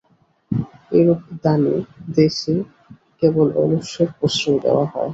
[0.91, 1.75] এরূপ দানে
[2.15, 2.53] দেশে
[3.19, 5.09] কেবল আলস্যের প্রশ্রয় দেওয়া হয়।